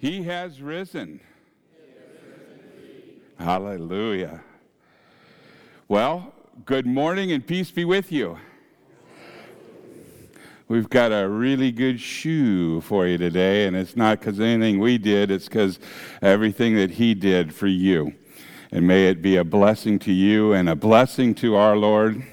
[0.00, 1.20] He has risen.
[3.38, 4.40] Hallelujah.
[5.88, 6.32] Well,
[6.64, 8.38] good morning and peace be with you.
[10.68, 14.96] We've got a really good shoe for you today, and it's not because anything we
[14.96, 15.78] did, it's because
[16.22, 18.14] everything that He did for you.
[18.72, 22.24] And may it be a blessing to you and a blessing to our Lord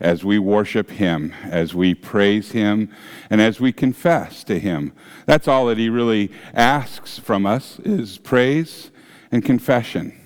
[0.00, 2.90] as we worship Him, as we praise Him,
[3.28, 4.92] and as we confess to Him.
[5.26, 8.90] That's all that He really asks from us is praise
[9.30, 10.16] and confession.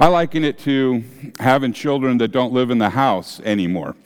[0.00, 1.02] I liken it to
[1.40, 3.96] having children that don't live in the house anymore.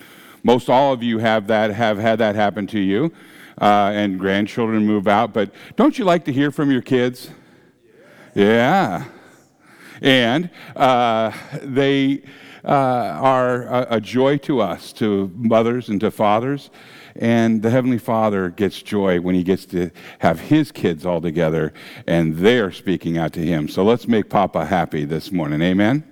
[0.43, 3.13] Most all of you have that, have had that happen to you,
[3.61, 5.33] uh, and grandchildren move out.
[5.33, 7.31] But don't you like to hear from your kids?
[8.35, 9.05] Yeah.
[10.01, 12.23] And uh, they
[12.65, 16.71] uh, are a, a joy to us, to mothers and to fathers.
[17.17, 21.73] And the Heavenly Father gets joy when He gets to have His kids all together
[22.07, 23.69] and they're speaking out to Him.
[23.69, 25.61] So let's make Papa happy this morning.
[25.61, 26.05] Amen?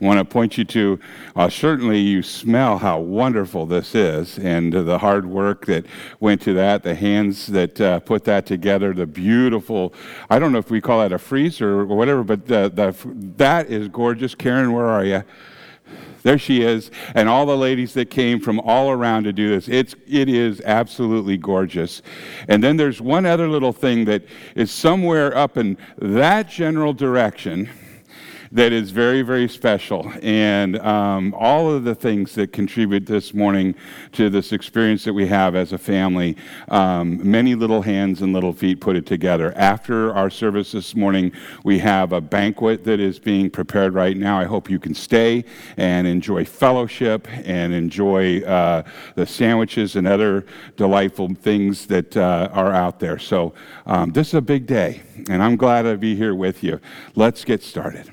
[0.00, 0.98] Want to point you to
[1.36, 5.86] uh, certainly you smell how wonderful this is and the hard work that
[6.18, 9.94] went to that, the hands that uh, put that together, the beautiful,
[10.28, 12.96] I don't know if we call that a freezer or whatever, but the, the,
[13.36, 14.34] that is gorgeous.
[14.34, 15.22] Karen, where are you?
[16.22, 19.68] There she is, and all the ladies that came from all around to do this.
[19.68, 22.00] It's, it is absolutely gorgeous.
[22.48, 24.22] And then there's one other little thing that
[24.54, 27.68] is somewhere up in that general direction
[28.52, 30.12] that is very, very special.
[30.22, 33.74] And um, all of the things that contribute this morning
[34.12, 36.36] to this experience that we have as a family,
[36.68, 39.54] um, many little hands and little feet put it together.
[39.56, 41.32] After our service this morning,
[41.64, 44.38] we have a banquet that is being prepared right now.
[44.38, 45.46] I hope you can stay
[45.78, 48.82] and enjoy fellowship and enjoy uh,
[49.14, 50.44] the sandwiches and other
[50.76, 53.18] delightful things that uh, are out there.
[53.18, 53.54] So,
[53.86, 56.80] um, this is a big day, and I'm glad to be here with you.
[57.14, 58.12] Let's get started.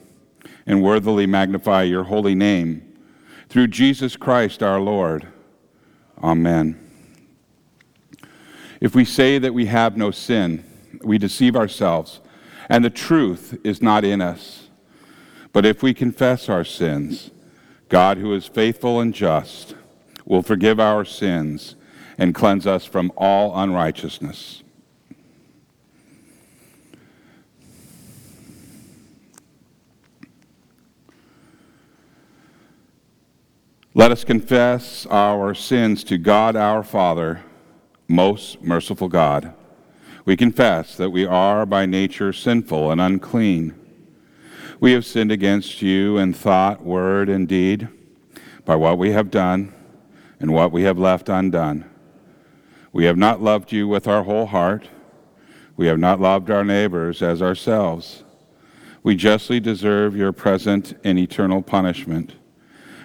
[0.71, 2.81] and worthily magnify your holy name.
[3.49, 5.27] Through Jesus Christ our Lord.
[6.23, 6.79] Amen.
[8.79, 10.63] If we say that we have no sin,
[11.03, 12.21] we deceive ourselves,
[12.69, 14.69] and the truth is not in us.
[15.51, 17.31] But if we confess our sins,
[17.89, 19.75] God, who is faithful and just,
[20.25, 21.75] will forgive our sins
[22.17, 24.60] and cleanse us from all unrighteousness.
[33.93, 37.43] Let us confess our sins to God our Father,
[38.07, 39.53] most merciful God.
[40.23, 43.77] We confess that we are by nature sinful and unclean.
[44.79, 47.89] We have sinned against you in thought, word, and deed,
[48.63, 49.73] by what we have done
[50.39, 51.83] and what we have left undone.
[52.93, 54.87] We have not loved you with our whole heart.
[55.75, 58.23] We have not loved our neighbors as ourselves.
[59.03, 62.35] We justly deserve your present and eternal punishment.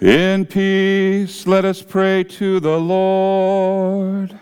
[0.00, 4.38] In peace, let us pray to the Lord.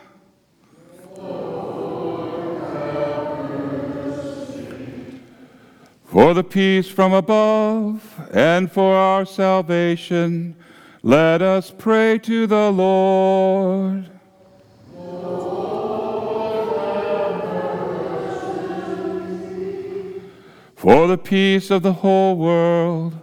[6.04, 10.56] For the peace from above and for our salvation,
[11.02, 14.10] let us pray to the Lord.
[20.74, 23.22] For the peace of the whole world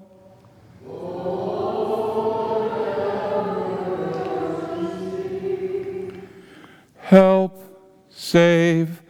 [7.11, 7.61] Help,
[8.09, 9.03] save,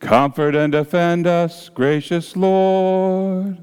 [0.00, 3.58] comfort, and defend us, gracious Lord.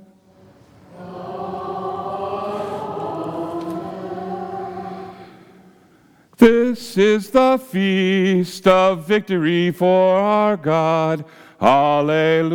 [6.37, 11.25] This is the feast of victory for our God.
[11.59, 12.53] Alleluia.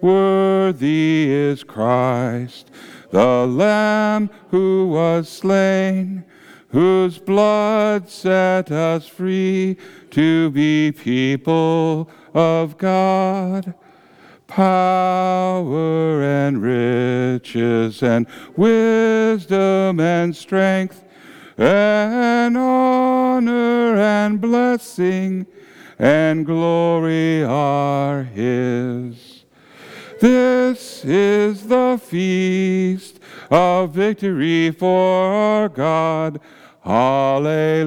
[0.00, 2.70] Worthy is Christ,
[3.10, 6.24] the Lamb who was slain
[6.74, 9.76] whose blood set us free
[10.10, 13.74] to be people of God.
[14.48, 18.26] Power and riches and
[18.56, 21.04] wisdom and strength
[21.56, 25.46] and honor and blessing
[25.96, 29.44] and glory are His.
[30.20, 36.40] This is the feast of victory for our God
[36.84, 37.80] Hallelujah.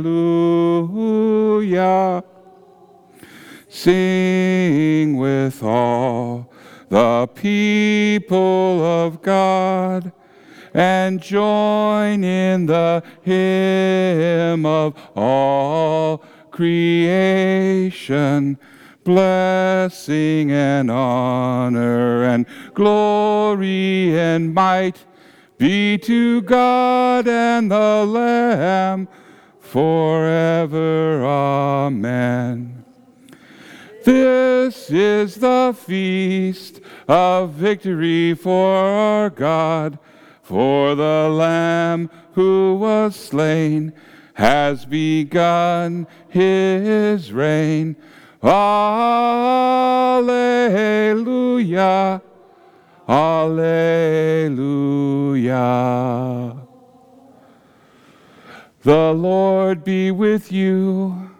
[3.69, 6.49] Sing with all
[6.89, 10.11] the people of God
[10.73, 18.57] and join in the hymn of all creation.
[19.03, 25.05] Blessing and honor and glory and might
[25.57, 29.07] be to God and the Lamb
[29.59, 31.23] forever.
[31.25, 32.85] Amen.
[34.05, 39.99] This is the feast of victory for our God,
[40.41, 43.93] for the Lamb who was slain
[44.35, 47.95] has begun his reign.
[48.43, 49.01] Alleluia.
[53.07, 54.67] Alleluia.
[58.81, 61.31] The Lord be with you.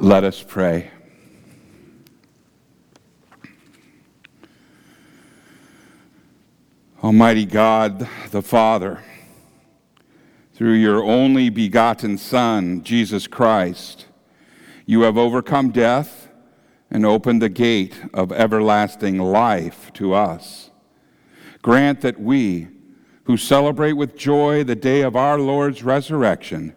[0.00, 0.90] Let us pray.
[7.04, 9.02] Almighty God, the Father,
[10.54, 14.06] through your only begotten Son, Jesus Christ,
[14.86, 16.25] you have overcome death
[16.90, 20.70] and opened the gate of everlasting life to us.
[21.62, 22.68] Grant that we,
[23.24, 26.74] who celebrate with joy the day of our Lord's resurrection,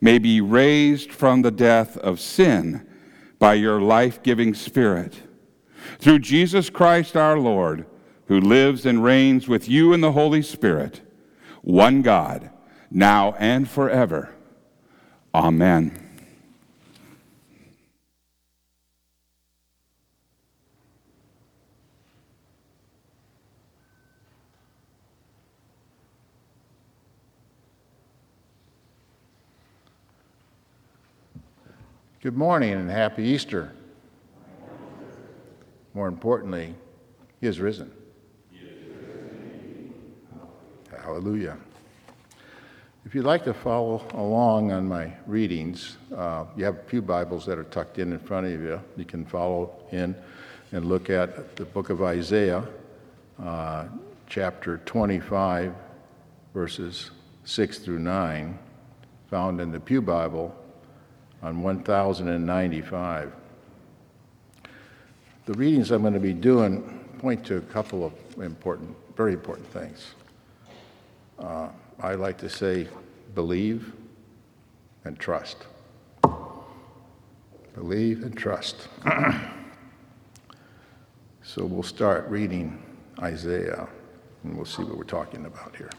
[0.00, 2.86] may be raised from the death of sin
[3.38, 5.14] by your life giving Spirit.
[5.98, 7.86] Through Jesus Christ our Lord,
[8.26, 11.00] who lives and reigns with you in the Holy Spirit,
[11.62, 12.50] one God,
[12.90, 14.34] now and forever.
[15.34, 16.05] Amen.
[32.26, 33.70] Good morning and happy Easter.
[35.94, 36.74] More importantly,
[37.40, 37.92] He is risen.
[40.90, 41.56] Hallelujah.
[43.04, 47.46] If you'd like to follow along on my readings, uh, you have a few Bibles
[47.46, 48.80] that are tucked in in front of you.
[48.96, 50.16] You can follow in
[50.72, 52.66] and look at the book of Isaiah,
[53.40, 53.84] uh,
[54.26, 55.72] chapter 25,
[56.52, 57.12] verses
[57.44, 58.58] 6 through 9,
[59.30, 60.52] found in the Pew Bible
[61.42, 63.32] on 1095.
[65.46, 66.82] The readings I'm going to be doing
[67.18, 68.12] point to a couple of
[68.42, 70.14] important, very important things.
[71.38, 71.68] Uh,
[72.00, 72.88] I like to say
[73.34, 73.92] believe
[75.04, 75.66] and trust.
[77.74, 78.88] Believe and trust.
[81.42, 82.82] so we'll start reading
[83.20, 83.86] Isaiah
[84.42, 85.90] and we'll see what we're talking about here.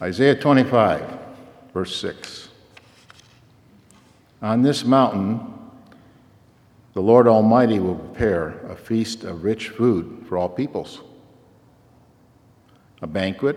[0.00, 1.18] Isaiah 25,
[1.72, 2.48] verse 6.
[4.42, 5.40] On this mountain,
[6.94, 11.00] the Lord Almighty will prepare a feast of rich food for all peoples,
[13.00, 13.56] a banquet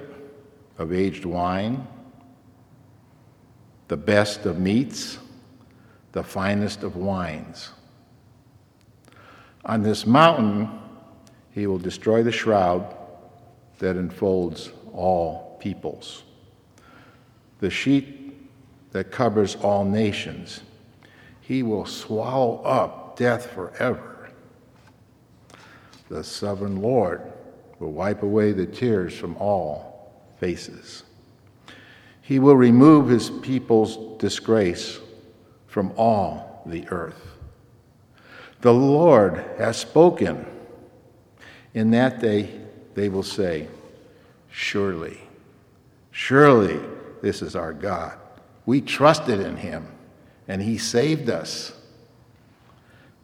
[0.77, 1.87] of aged wine,
[3.87, 5.17] the best of meats,
[6.11, 7.71] the finest of wines.
[9.65, 10.69] On this mountain,
[11.51, 12.95] he will destroy the shroud
[13.79, 16.21] that enfolds all peoples,
[17.59, 20.61] the sheet that covers all nations
[21.47, 24.31] he will swallow up death forever.
[26.09, 27.21] The sovereign Lord
[27.77, 31.03] will wipe away the tears from all faces.
[32.21, 34.99] He will remove his people's disgrace
[35.67, 37.21] from all the earth.
[38.61, 40.47] The Lord has spoken.
[41.75, 42.59] In that day,
[42.95, 43.67] they will say,
[44.49, 45.19] Surely,
[46.09, 46.79] surely
[47.21, 48.17] this is our God.
[48.65, 49.87] We trusted in him
[50.47, 51.73] and he saved us.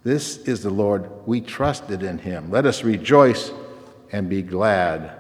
[0.04, 1.10] This is the Lord.
[1.28, 2.50] We trusted in him.
[2.50, 3.52] Let us rejoice
[4.12, 5.12] and be glad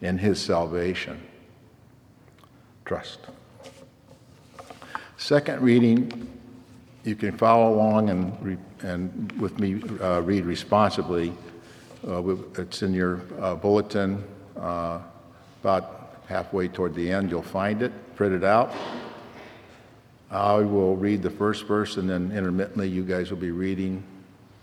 [0.00, 1.20] in his salvation.
[2.84, 3.20] Trust.
[5.16, 6.28] Second reading,
[7.04, 11.32] you can follow along and, and with me uh, read responsibly.
[12.06, 14.22] Uh, it's in your uh, bulletin,
[14.56, 15.00] uh,
[15.62, 17.30] about halfway toward the end.
[17.30, 18.72] You'll find it, print it out.
[20.32, 24.02] I will read the first verse, and then intermittently, you guys will be reading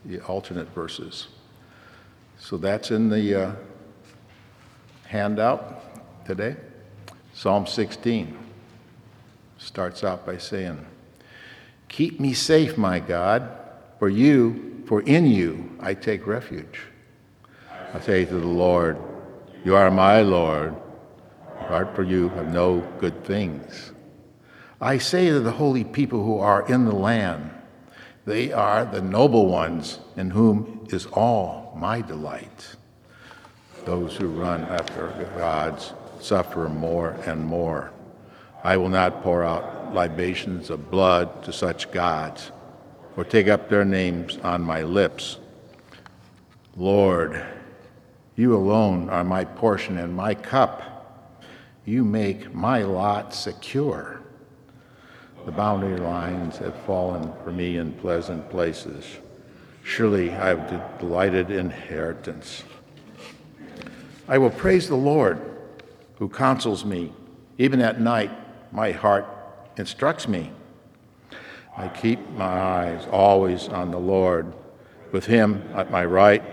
[0.04, 1.28] the alternate verses.
[2.40, 3.52] So that's in the uh,
[5.06, 6.56] handout today.
[7.34, 8.36] Psalm 16
[9.60, 10.84] starts out by saying,
[11.88, 13.48] Keep me safe, my God,
[14.00, 16.82] for you, for in you I take refuge.
[17.94, 18.98] I say to the Lord,
[19.64, 20.76] You are my Lord.
[21.62, 23.92] Apart from you I have no good things.
[24.82, 27.52] I say to the holy people who are in the land,
[28.26, 32.76] they are the noble ones in whom is all my delight.
[33.84, 35.08] Those who run after
[35.38, 37.92] gods suffer more and more.
[38.64, 42.52] I will not pour out libations of blood to such gods,
[43.18, 45.40] or take up their names on my lips.
[46.78, 47.46] Lord,
[48.38, 50.86] you alone are my portion and my cup.
[51.86, 54.19] you make my lot secure.
[55.50, 59.04] The boundary lines have fallen for me in pleasant places.
[59.82, 62.62] Surely I have a delighted inheritance.
[64.28, 65.42] I will praise the Lord
[66.20, 67.12] who counsels me.
[67.58, 68.30] Even at night,
[68.72, 69.26] my heart
[69.76, 70.52] instructs me.
[71.76, 74.54] I keep my eyes always on the Lord.
[75.12, 76.44] With him at my right,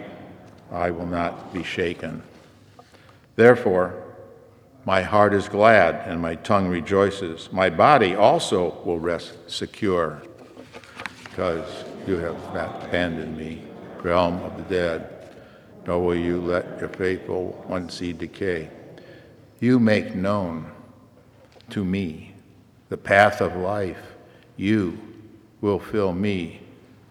[0.73, 2.23] I will not be shaken.
[3.35, 4.06] Therefore,
[4.87, 7.53] my heart is glad and my tongue rejoices.
[7.53, 10.23] My body also will rest secure
[11.25, 13.65] because you have not abandoned me,
[14.05, 15.35] realm of the dead,
[15.89, 18.71] nor will you let your faithful one see decay.
[19.59, 20.71] You make known
[21.71, 22.35] to me
[22.89, 24.15] the path of life.
[24.57, 25.01] You
[25.63, 26.61] will fill me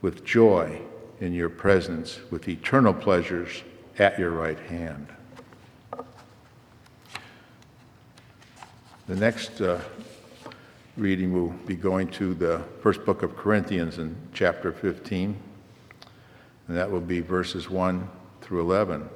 [0.02, 0.82] with joy
[1.20, 3.64] in your presence, with eternal pleasures
[4.00, 5.15] at your right hand.
[9.08, 9.80] The next uh,
[10.98, 15.38] reading will be going to the first book of Corinthians in chapter 15,
[16.68, 18.10] and that will be verses 1
[18.42, 19.08] through 11.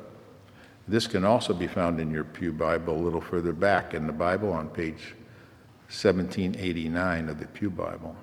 [0.88, 4.14] This can also be found in your Pew Bible a little further back in the
[4.14, 5.16] Bible on page
[5.88, 8.16] 1789 of the Pew Bible.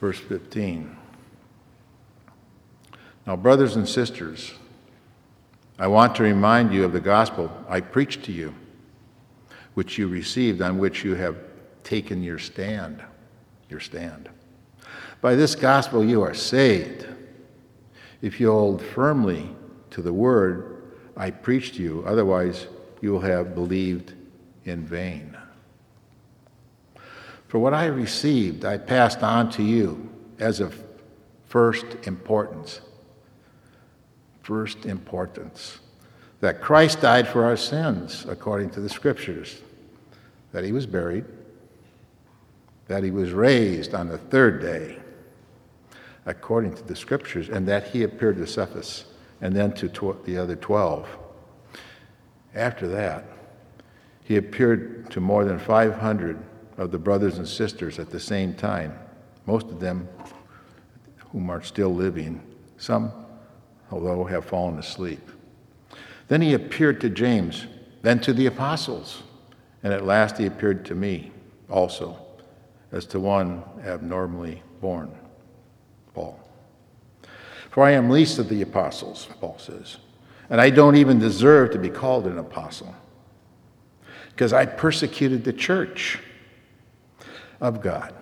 [0.00, 0.96] Verse 15.
[3.24, 4.54] Now, brothers and sisters,
[5.82, 8.54] I want to remind you of the gospel I preached to you,
[9.74, 11.36] which you received, on which you have
[11.82, 13.02] taken your stand.
[13.68, 14.28] Your stand.
[15.20, 17.08] By this gospel you are saved,
[18.20, 19.56] if you hold firmly
[19.90, 20.84] to the word
[21.16, 22.68] I preached to you, otherwise
[23.00, 24.12] you will have believed
[24.64, 25.36] in vain.
[27.48, 30.80] For what I received, I passed on to you as of
[31.48, 32.82] first importance
[34.42, 35.78] first importance
[36.40, 39.60] that Christ died for our sins according to the scriptures,
[40.52, 41.24] that he was buried,
[42.88, 44.98] that he was raised on the third day
[46.26, 49.06] according to the scriptures, and that he appeared to Cephas
[49.40, 51.08] and then to tw- the other 12.
[52.54, 53.24] After that,
[54.22, 56.38] he appeared to more than 500
[56.76, 58.96] of the brothers and sisters at the same time,
[59.46, 60.08] most of them
[61.30, 62.40] whom are still living,
[62.76, 63.12] some
[63.92, 65.20] although have fallen asleep.
[66.28, 67.66] Then he appeared to James,
[68.00, 69.22] then to the apostles,
[69.82, 71.30] and at last he appeared to me
[71.68, 72.16] also,
[72.90, 75.14] as to one abnormally born.
[76.14, 76.38] Paul.
[77.70, 79.98] For I am least of the apostles, Paul says,
[80.50, 82.94] and I don't even deserve to be called an apostle,
[84.30, 86.18] because I persecuted the church
[87.60, 88.14] of God.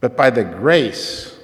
[0.00, 1.36] But by the grace,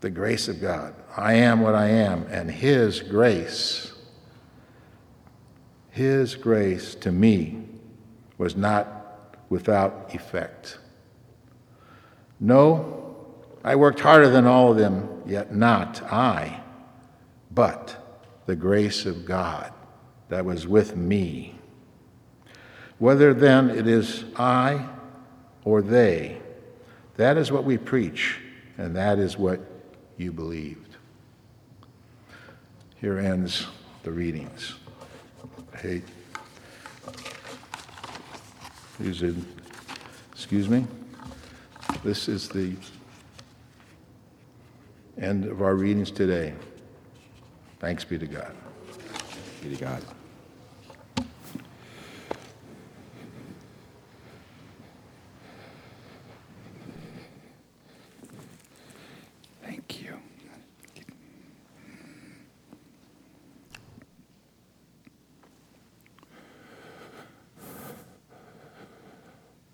[0.00, 3.92] the grace of God, I am what I am, and His grace,
[5.90, 7.64] His grace to me
[8.38, 10.78] was not without effect.
[12.38, 13.16] No,
[13.64, 16.60] I worked harder than all of them, yet not I,
[17.50, 19.72] but the grace of God
[20.28, 21.58] that was with me.
[22.98, 24.88] Whether then it is I
[25.64, 26.40] or they,
[27.16, 28.38] that is what we preach,
[28.76, 29.60] and that is what
[30.16, 30.87] you believe.
[33.00, 33.66] Here ends
[34.02, 34.74] the readings.
[35.76, 36.02] Hey,
[38.98, 39.36] are,
[40.32, 40.84] excuse me,
[42.02, 42.74] this is the
[45.16, 46.54] end of our readings today.
[47.78, 48.52] Thanks be to God.
[49.62, 50.02] Be to God.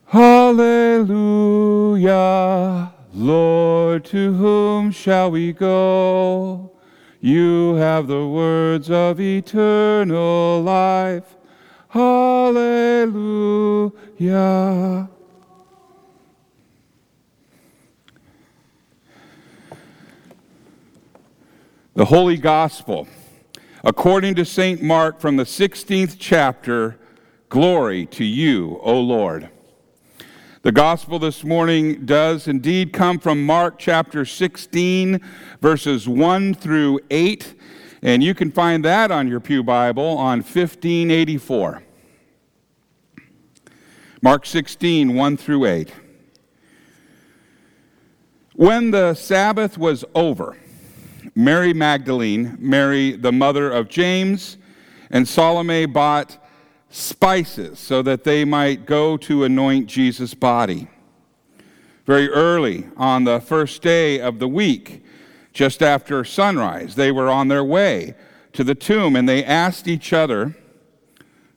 [0.06, 1.14] Hallelujah.
[3.12, 6.72] Lord, to whom shall we go?
[7.20, 11.36] You have the words of eternal life.
[11.88, 13.08] Hallelujah.
[21.94, 23.06] The Holy Gospel,
[23.84, 24.82] according to St.
[24.82, 26.98] Mark from the 16th chapter,
[27.48, 29.48] Glory to you, O Lord.
[30.64, 35.20] The gospel this morning does indeed come from Mark chapter 16,
[35.60, 37.54] verses 1 through 8,
[38.00, 41.82] and you can find that on your Pew Bible on 1584.
[44.22, 45.92] Mark 16, 1 through 8.
[48.54, 50.56] When the Sabbath was over,
[51.34, 54.56] Mary Magdalene, Mary the mother of James,
[55.10, 56.38] and Salome bought
[56.94, 60.86] spices so that they might go to anoint Jesus' body.
[62.06, 65.04] Very early on the first day of the week,
[65.52, 68.14] just after sunrise, they were on their way
[68.52, 70.54] to the tomb and they asked each other,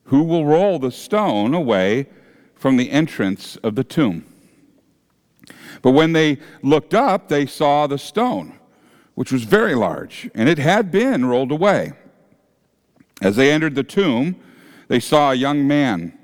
[0.06, 2.08] Who will roll the stone away
[2.56, 4.26] from the entrance of the tomb?
[5.84, 8.58] But when they looked up, they saw the stone,
[9.14, 11.94] which was very large, and it had been rolled away.
[13.22, 14.36] As they entered the tomb,
[14.88, 16.18] they saw a young man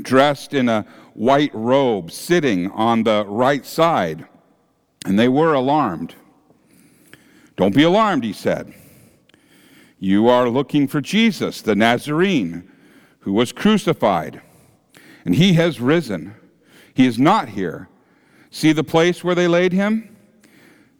[0.00, 4.26] dressed in a white robe sitting on the right side,
[5.04, 6.14] and they were alarmed.
[7.56, 8.72] Don't be alarmed, he said.
[9.98, 12.70] You are looking for Jesus, the Nazarene,
[13.20, 14.40] who was crucified,
[15.24, 16.34] and he has risen.
[16.94, 17.88] He is not here.
[18.50, 20.16] See the place where they laid him?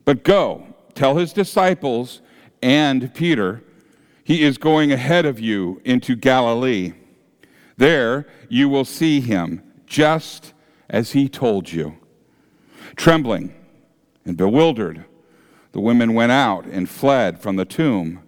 [0.05, 2.21] But go, tell his disciples
[2.63, 3.63] and Peter
[4.31, 6.93] he is going ahead of you into Galilee.
[7.79, 10.53] There you will see him, just
[10.89, 11.99] as he told you.
[12.95, 13.53] Trembling
[14.25, 15.05] and bewildered,
[15.73, 18.23] the women went out and fled from the tomb.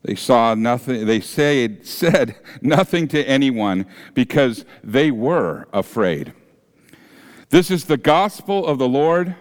[0.00, 3.84] They saw nothing, they said, said nothing to anyone
[4.14, 6.32] because they were afraid.
[7.50, 9.36] This is the gospel of the Lord.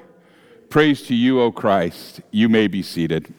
[0.69, 2.19] Praise to you, O Christ.
[2.31, 3.33] You may be seated.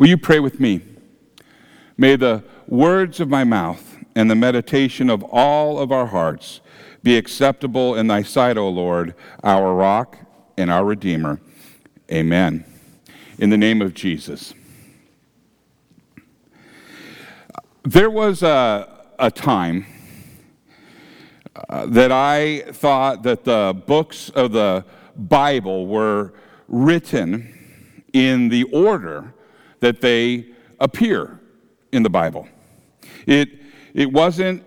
[0.00, 0.80] Will you pray with me?
[1.98, 6.62] May the words of my mouth and the meditation of all of our hearts
[7.02, 10.16] be acceptable in thy sight, O Lord, our rock
[10.56, 11.38] and our redeemer.
[12.10, 12.64] Amen.
[13.38, 14.54] In the name of Jesus.
[17.82, 19.84] There was a, a time
[21.68, 26.32] uh, that I thought that the books of the Bible were
[26.68, 27.52] written
[28.14, 29.34] in the order
[29.80, 30.46] that they
[30.78, 31.40] appear
[31.92, 32.48] in the Bible.
[33.26, 33.48] It,
[33.94, 34.62] it wasn't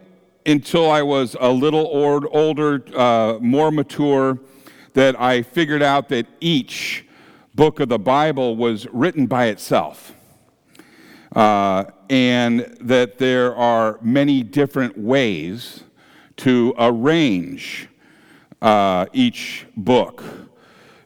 [0.45, 4.39] until I was a little old, older, uh, more mature,
[4.93, 7.05] that I figured out that each
[7.55, 10.13] book of the Bible was written by itself.
[11.35, 15.83] Uh, and that there are many different ways
[16.37, 17.87] to arrange
[18.61, 20.23] uh, each book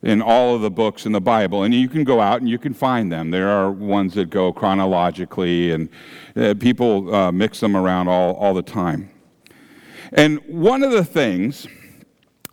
[0.04, 1.64] in all of the books in the Bible.
[1.64, 3.32] And you can go out and you can find them.
[3.32, 5.90] There are ones that go chronologically, and
[6.36, 9.10] uh, people uh, mix them around all, all the time.
[10.14, 11.68] And one of the things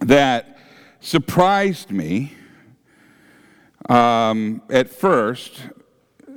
[0.01, 0.59] that
[1.01, 2.33] surprised me
[3.89, 5.63] um, at first,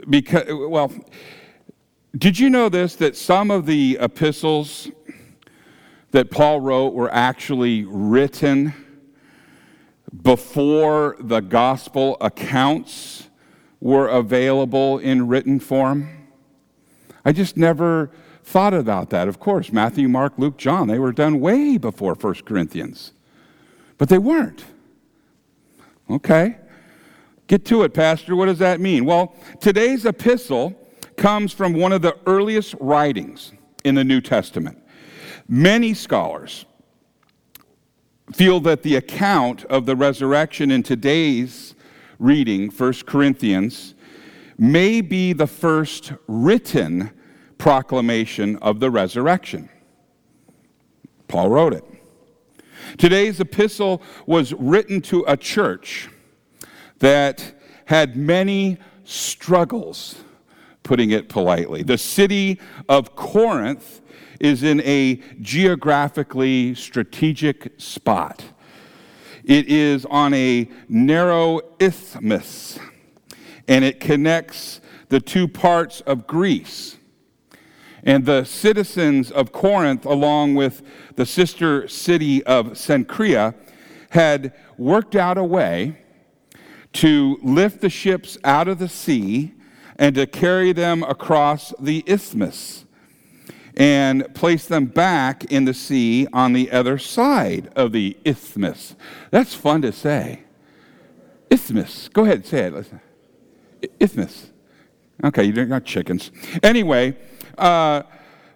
[0.10, 0.92] because, well,
[2.18, 4.90] did you know this that some of the epistles
[6.12, 8.74] that Paul wrote were actually written?
[10.22, 13.28] Before the gospel accounts
[13.80, 16.10] were available in written form.
[17.26, 18.10] I just never
[18.44, 19.28] thought about that.
[19.28, 23.12] Of course, Matthew, Mark, Luke, John, they were done way before 1 Corinthians,
[23.98, 24.64] but they weren't.
[26.10, 26.58] Okay.
[27.48, 28.36] Get to it, Pastor.
[28.36, 29.06] What does that mean?
[29.06, 30.74] Well, today's epistle
[31.18, 33.52] comes from one of the earliest writings
[33.84, 34.78] in the New Testament.
[35.48, 36.66] Many scholars
[38.34, 41.76] feel that the account of the resurrection in today's
[42.20, 43.96] reading, 1 Corinthians,
[44.58, 47.12] may be the first written
[47.58, 49.70] proclamation of the resurrection.
[51.28, 51.84] Paul wrote it.
[52.98, 56.10] Today's epistle was written to a church
[57.00, 57.54] that
[57.86, 60.24] had many struggles,
[60.84, 61.84] putting it politely.
[61.84, 62.60] The city
[62.90, 64.02] of Corinth
[64.40, 68.44] is in a geographically strategic spot.
[69.44, 72.80] It is on a narrow isthmus,
[73.68, 76.98] and it connects the two parts of Greece.
[78.04, 80.82] And the citizens of Corinth, along with
[81.16, 83.56] the sister city of Cenchrea,
[84.12, 85.98] had worked out a way
[86.94, 89.54] to lift the ships out of the sea
[89.98, 92.86] and to carry them across the isthmus
[93.78, 98.96] and place them back in the sea on the other side of the isthmus.
[99.30, 100.42] That's fun to say.
[101.52, 102.10] Isthmus.
[102.10, 102.74] Go ahead, say it.
[102.74, 103.00] Listen.
[104.00, 104.48] Isthmus.
[105.24, 106.32] Okay, not got chickens.
[106.64, 107.16] Anyway,
[107.58, 108.02] uh,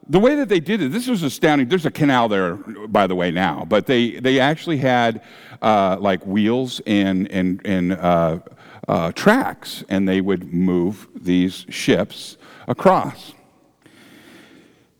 [0.09, 1.69] the way that they did it, this was astounding.
[1.69, 5.21] There's a canal there, by the way, now, but they, they actually had
[5.61, 8.39] uh, like wheels and, and, and uh,
[8.87, 13.33] uh, tracks, and they would move these ships across.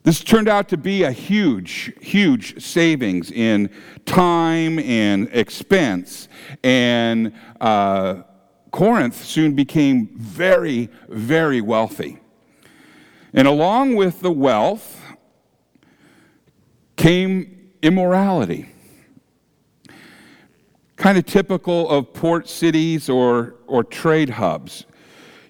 [0.04, 3.70] This turned out to be a huge, huge savings in
[4.06, 6.28] time and expense.
[6.64, 8.24] And uh,
[8.72, 12.20] Corinth soon became very, very wealthy.
[13.34, 15.00] And along with the wealth
[16.96, 18.70] came immorality.
[20.96, 24.86] Kind of typical of port cities or, or trade hubs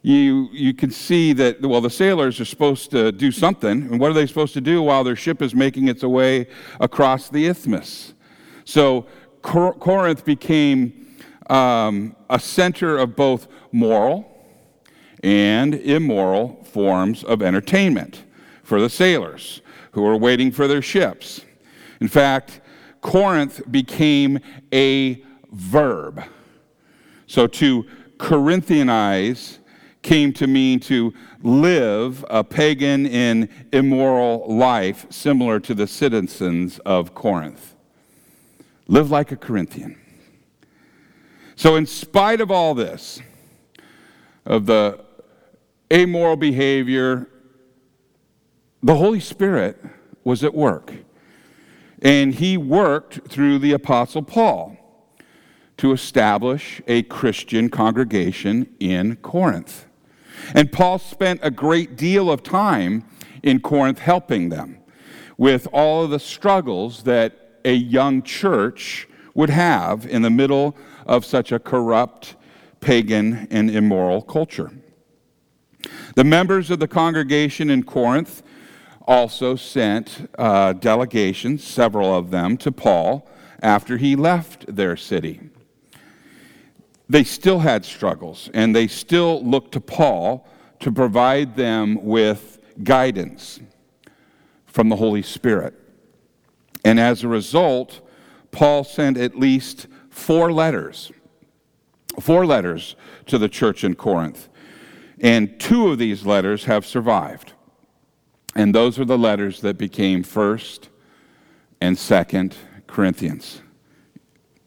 [0.02, 3.84] you, you can see that, well, the sailors are supposed to do something.
[3.84, 6.48] And what are they supposed to do while their ship is making its way
[6.80, 8.14] across the isthmus?
[8.66, 9.06] So
[9.42, 11.16] Cor- Corinth became
[11.50, 14.28] um, a center of both moral
[15.24, 18.24] and immoral forms of entertainment
[18.64, 19.62] for the sailors
[19.92, 21.42] who were waiting for their ships.
[22.00, 22.62] In fact,
[23.02, 24.40] Corinth became
[24.74, 26.24] a verb.
[27.28, 27.86] So to
[28.18, 29.58] Corinthianize
[30.02, 37.14] came to mean to live a pagan and immoral life similar to the citizens of
[37.14, 37.76] Corinth.
[38.88, 39.98] Live like a Corinthian.
[41.56, 43.22] So, in spite of all this,
[44.46, 45.00] of the
[45.92, 47.28] amoral behavior,
[48.82, 49.80] the Holy Spirit
[50.24, 50.94] was at work.
[52.02, 54.78] And he worked through the Apostle Paul
[55.78, 59.86] to establish a Christian congregation in Corinth.
[60.54, 63.06] And Paul spent a great deal of time
[63.44, 64.78] in Corinth helping them
[65.38, 70.76] with all of the struggles that a young church would have in the middle
[71.06, 72.36] of such a corrupt,
[72.80, 74.72] pagan, and immoral culture.
[76.16, 78.44] The members of the congregation in Corinth
[79.08, 83.28] also sent uh, delegations, several of them, to Paul
[83.62, 85.50] after he left their city
[87.12, 90.48] they still had struggles, and they still looked to Paul
[90.80, 93.60] to provide them with guidance
[94.66, 95.74] from the Holy Spirit.
[96.86, 98.00] And as a result,
[98.52, 101.12] Paul sent at least four letters,
[102.18, 102.96] four letters
[103.26, 104.48] to the church in Corinth.
[105.20, 107.52] And two of these letters have survived.
[108.56, 110.88] And those are the letters that became 1st
[111.82, 112.54] and 2nd
[112.88, 113.62] Corinthians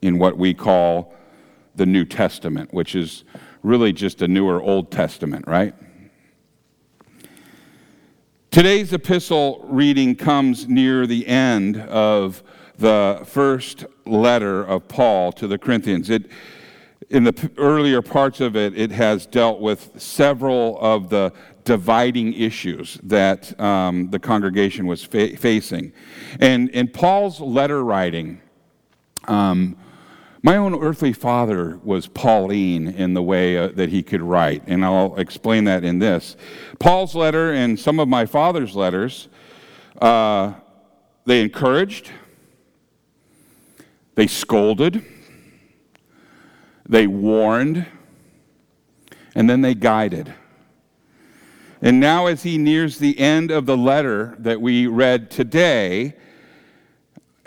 [0.03, 1.15] in what we call
[1.75, 3.25] the New Testament, which is
[3.63, 5.75] really just a newer Old Testament, right?
[8.51, 12.43] Today's epistle reading comes near the end of
[12.79, 16.09] the first letter of Paul to the Corinthians.
[16.09, 16.31] It,
[17.11, 21.33] in the earlier parts of it, it has dealt with several of the
[21.65, 25.93] dividing issues that um, the congregation was fa- facing.
[26.39, 28.41] And in Paul's letter writing,
[29.27, 29.77] um,
[30.45, 34.85] my own earthly father was Pauline in the way uh, that he could write, and
[34.85, 36.37] I'll explain that in this.
[36.79, 39.29] Paul's letter and some of my father's letters,
[40.03, 40.53] uh,
[41.25, 42.11] they encouraged,
[44.17, 45.03] they scolded,
[46.87, 47.87] they warned,
[49.35, 50.35] and then they guided.
[51.81, 56.17] And now, as he nears the end of the letter that we read today,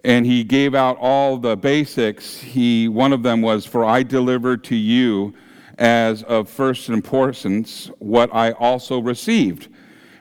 [0.07, 2.37] and he gave out all the basics.
[2.37, 5.33] He, one of them was, For I delivered to you
[5.77, 9.67] as of first importance what I also received.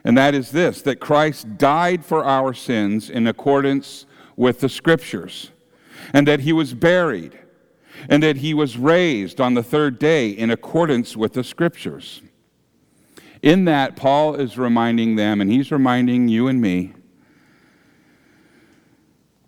[0.03, 5.51] And that is this that Christ died for our sins in accordance with the Scriptures,
[6.11, 7.39] and that he was buried,
[8.09, 12.21] and that he was raised on the third day in accordance with the Scriptures.
[13.41, 16.93] In that, Paul is reminding them, and he's reminding you and me,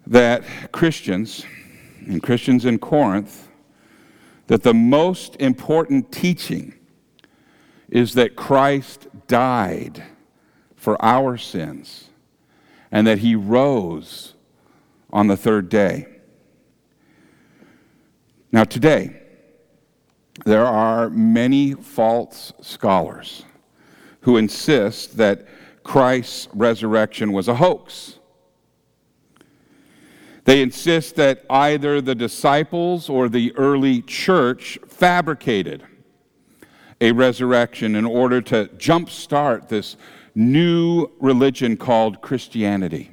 [0.10, 1.46] that Christians,
[2.06, 3.48] and Christians in Corinth,
[4.48, 6.74] that the most important teaching
[7.90, 10.04] is that Christ died
[10.76, 12.10] for our sins
[12.92, 14.34] and that he rose
[15.14, 16.08] on the third day.
[18.52, 19.22] Now, today,
[20.46, 23.46] there are many false scholars
[24.22, 25.46] who insist that
[25.84, 28.19] Christ's resurrection was a hoax
[30.50, 35.84] they insist that either the disciples or the early church fabricated
[37.00, 39.96] a resurrection in order to jumpstart this
[40.34, 43.12] new religion called Christianity.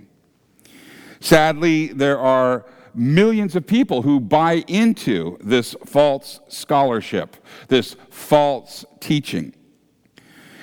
[1.20, 7.36] Sadly, there are millions of people who buy into this false scholarship,
[7.68, 9.54] this false teaching.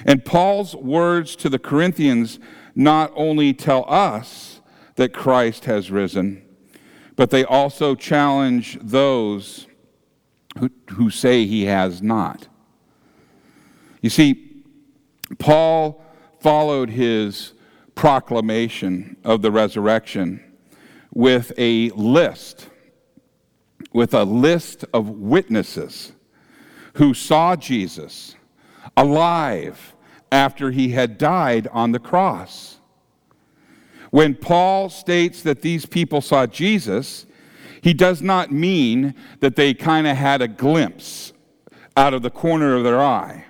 [0.05, 2.39] And Paul's words to the Corinthians
[2.73, 4.59] not only tell us
[4.95, 6.42] that Christ has risen,
[7.15, 9.67] but they also challenge those
[10.59, 12.47] who, who say he has not.
[14.01, 14.63] You see,
[15.39, 16.03] Paul
[16.39, 17.53] followed his
[17.95, 20.43] proclamation of the resurrection
[21.13, 22.69] with a list,
[23.93, 26.11] with a list of witnesses
[26.95, 28.35] who saw Jesus
[28.97, 29.95] alive
[30.31, 32.79] after he had died on the cross.
[34.13, 37.25] When Paul states that these people saw Jesus,
[37.81, 41.33] he does not mean that they kind of had a glimpse
[41.97, 43.45] out of the corner of their eye.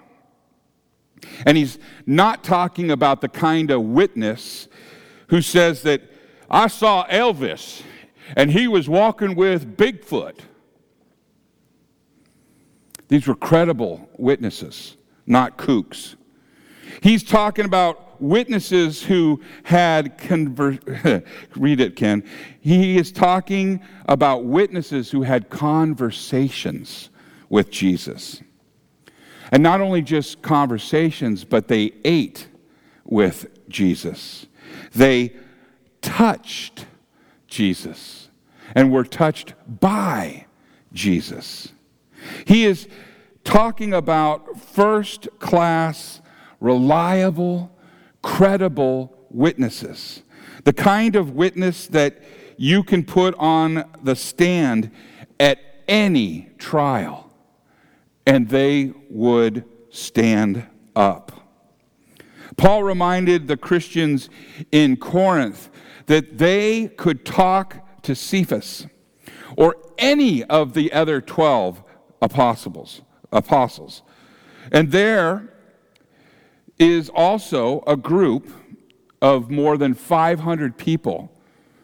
[1.46, 4.70] And he's not talking about the kind of witness
[5.28, 6.02] who says that
[6.50, 7.82] I saw Elvis
[8.38, 10.40] and he was walking with Bigfoot.
[13.10, 14.96] These were credible witnesses,
[15.28, 16.16] not kooks.
[17.02, 22.24] He's talking about witnesses who had conver- read it ken.
[22.62, 27.10] He is talking about witnesses who had conversations
[27.50, 28.42] with jesus.
[29.52, 32.48] And not only just conversations but they ate
[33.04, 34.48] with jesus.
[34.96, 35.36] They
[36.02, 36.86] touched
[37.48, 38.30] jesus
[38.74, 40.46] and were touched by
[40.94, 41.74] jesus.
[42.46, 42.88] He is
[43.44, 46.22] talking about first class
[46.62, 47.73] reliable
[48.24, 50.24] credible witnesses.
[50.64, 52.24] The kind of witness that
[52.58, 54.90] you can put on the stand
[55.40, 57.32] at any trial,
[58.26, 61.32] and they would stand up.
[62.58, 64.30] Paul reminded the Christians
[64.72, 65.70] in Corinth
[66.06, 68.88] that they could talk to Cephas
[69.58, 71.84] or any of the other 12
[72.22, 74.02] apostles apostles
[74.72, 75.53] and there
[76.80, 78.50] is also a group
[79.22, 81.32] of more than 500 people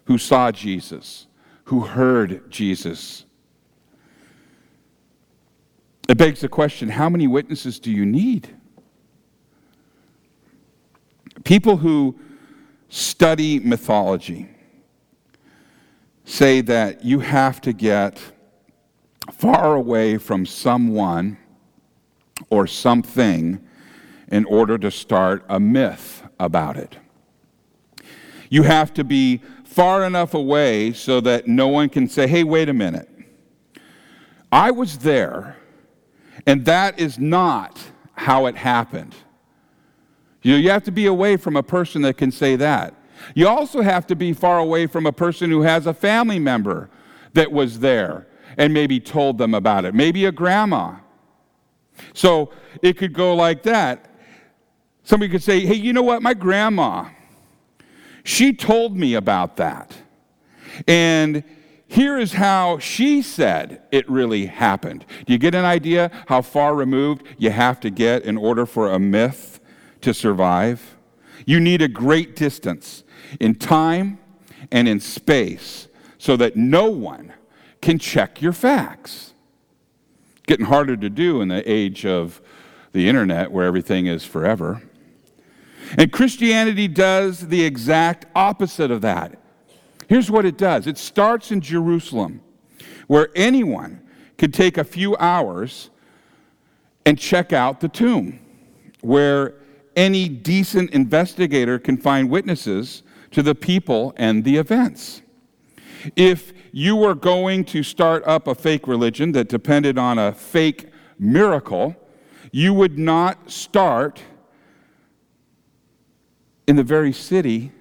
[0.05, 1.27] who saw Jesus,
[1.65, 3.25] who heard Jesus.
[6.07, 8.49] It begs the question how many witnesses do you need?
[11.43, 12.19] People who
[12.89, 14.49] study mythology
[16.25, 18.19] say that you have to get
[19.31, 21.37] far away from someone
[22.49, 23.63] or something
[24.31, 26.97] in order to start a myth about it.
[28.49, 32.69] You have to be far enough away so that no one can say, hey, wait
[32.69, 33.07] a minute.
[34.51, 35.57] I was there,
[36.47, 37.79] and that is not
[38.13, 39.15] how it happened.
[40.41, 42.95] You, you have to be away from a person that can say that.
[43.35, 46.89] You also have to be far away from a person who has a family member
[47.33, 48.27] that was there
[48.57, 50.95] and maybe told them about it, maybe a grandma.
[52.13, 52.51] So
[52.81, 54.08] it could go like that.
[55.09, 56.21] Somebody could say, hey, you know what?
[56.21, 57.09] My grandma,
[58.23, 59.97] she told me about that.
[60.87, 61.43] And
[61.87, 65.07] here is how she said it really happened.
[65.25, 68.91] Do you get an idea how far removed you have to get in order for
[68.91, 69.59] a myth
[70.01, 70.95] to survive?
[71.43, 73.03] You need a great distance
[73.39, 74.19] in time
[74.71, 75.87] and in space
[76.19, 77.33] so that no one
[77.81, 79.33] can check your facts.
[80.45, 82.43] Getting harder to do in the age of
[82.91, 84.83] the internet where everything is forever.
[85.97, 89.39] And Christianity does the exact opposite of that.
[90.07, 92.41] Here's what it does it starts in Jerusalem,
[93.07, 94.01] where anyone
[94.37, 95.89] could take a few hours
[97.05, 98.39] and check out the tomb,
[99.01, 99.55] where
[99.95, 105.21] any decent investigator can find witnesses to the people and the events.
[106.15, 110.89] If you were going to start up a fake religion that depended on a fake
[111.17, 111.95] miracle,
[112.51, 114.21] you would not start
[116.69, 117.71] in the very city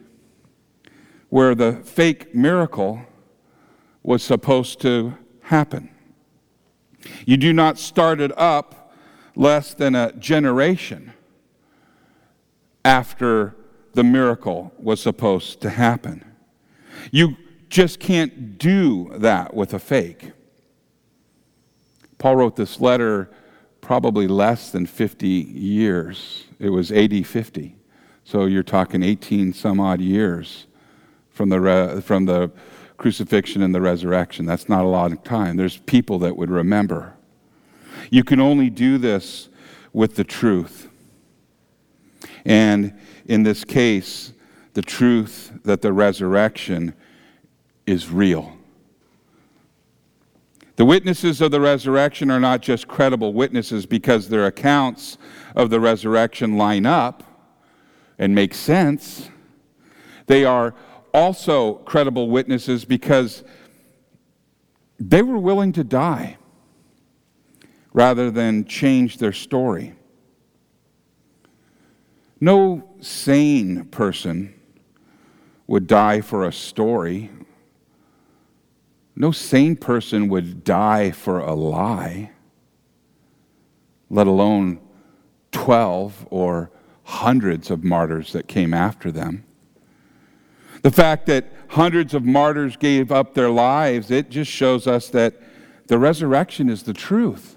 [1.28, 3.02] where the fake miracle
[4.02, 5.12] was supposed to
[5.42, 5.90] happen.
[7.26, 8.94] You do not start it up
[9.36, 11.12] less than a generation
[12.82, 13.54] after
[13.92, 16.24] the miracle was supposed to happen.
[17.10, 17.36] You
[17.68, 20.32] just can't do that with a fake.
[22.16, 23.30] Paul wrote this letter
[23.82, 26.46] probably less than 50 years.
[26.58, 27.77] It was AD 50.
[28.28, 30.66] So you're talking 18 some odd years
[31.30, 32.50] from the, re- from the
[32.98, 34.44] crucifixion and the resurrection.
[34.44, 35.56] That's not a lot of time.
[35.56, 37.14] There's people that would remember.
[38.10, 39.48] You can only do this
[39.94, 40.90] with the truth.
[42.44, 44.34] And in this case,
[44.74, 46.92] the truth that the resurrection
[47.86, 48.52] is real.
[50.76, 55.16] The witnesses of the resurrection are not just credible witnesses because their accounts
[55.56, 57.24] of the resurrection line up
[58.18, 59.30] and make sense.
[60.26, 60.74] They are
[61.14, 63.44] also credible witnesses because
[64.98, 66.36] they were willing to die
[67.92, 69.94] rather than change their story.
[72.40, 74.54] No sane person
[75.66, 77.30] would die for a story.
[79.16, 82.30] No sane person would die for a lie,
[84.08, 84.80] let alone
[85.50, 86.70] 12 or
[87.08, 89.42] hundreds of martyrs that came after them.
[90.82, 95.40] The fact that hundreds of martyrs gave up their lives, it just shows us that
[95.86, 97.56] the resurrection is the truth.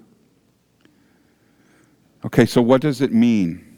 [2.23, 3.77] Okay, so what does it mean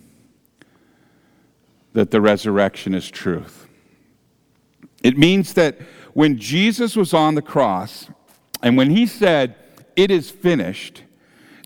[1.93, 3.67] that the resurrection is truth?
[5.01, 5.79] It means that
[6.13, 8.09] when Jesus was on the cross
[8.61, 9.55] and when he said,
[9.95, 11.01] It is finished,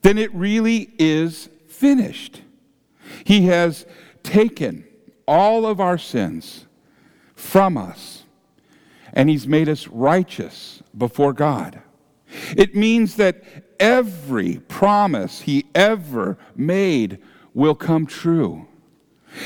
[0.01, 2.41] then it really is finished.
[3.28, 3.86] He has
[4.23, 4.86] taken
[5.28, 6.65] all of our sins
[7.36, 8.23] from us,
[9.11, 11.82] and He's made us righteous before God.
[12.55, 13.43] It means that
[13.82, 17.19] every promise He ever made
[17.53, 18.65] will come true.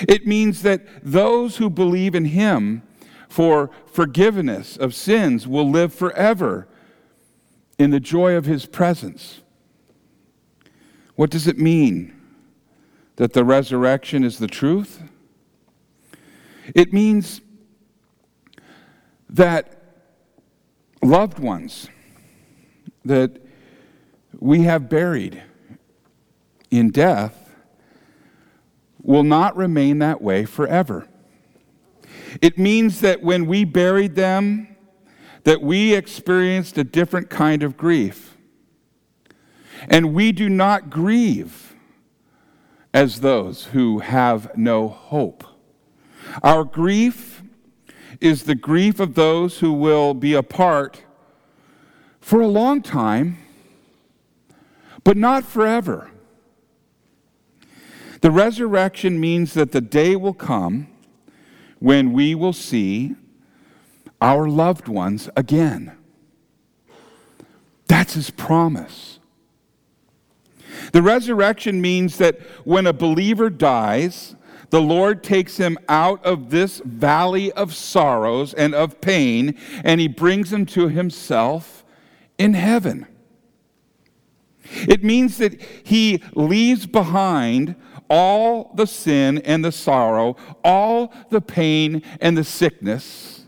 [0.07, 2.83] It means that those who believe in Him
[3.29, 6.67] for forgiveness of sins will live forever
[7.79, 9.41] in the joy of His presence.
[11.15, 12.20] What does it mean
[13.21, 15.03] that the resurrection is the truth?
[16.73, 17.39] It means
[19.29, 19.79] that
[21.03, 21.87] loved ones
[23.05, 23.39] that
[24.39, 25.43] we have buried
[26.71, 27.51] in death
[29.03, 31.07] will not remain that way forever.
[32.41, 34.75] It means that when we buried them,
[35.43, 38.35] that we experienced a different kind of grief.
[39.87, 41.70] And we do not grieve
[42.93, 45.43] as those who have no hope.
[46.43, 47.41] Our grief
[48.19, 51.03] is the grief of those who will be apart
[52.19, 53.37] for a long time,
[55.03, 56.11] but not forever.
[58.21, 60.87] The resurrection means that the day will come
[61.79, 63.15] when we will see
[64.21, 65.97] our loved ones again.
[67.87, 69.19] That's his promise.
[70.91, 74.35] The resurrection means that when a believer dies,
[74.71, 80.07] the Lord takes him out of this valley of sorrows and of pain, and he
[80.07, 81.83] brings him to himself
[82.37, 83.05] in heaven.
[84.87, 87.75] It means that he leaves behind
[88.09, 93.45] all the sin and the sorrow, all the pain and the sickness,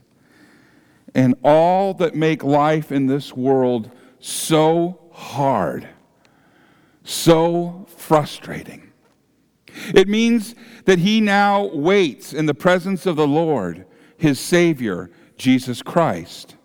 [1.16, 5.88] and all that make life in this world so hard,
[7.04, 8.92] so frustrating.
[9.94, 13.86] It means that he now waits in the presence of the Lord,
[14.18, 16.56] his Savior, Jesus Christ.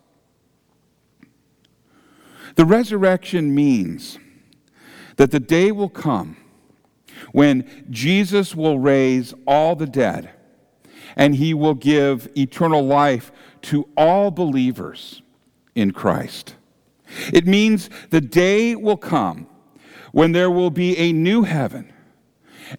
[2.56, 4.18] The resurrection means
[5.16, 6.36] that the day will come
[7.32, 10.30] when Jesus will raise all the dead
[11.16, 13.32] and he will give eternal life
[13.62, 15.22] to all believers
[15.74, 16.54] in Christ.
[17.32, 19.46] It means the day will come
[20.12, 21.92] when there will be a new heaven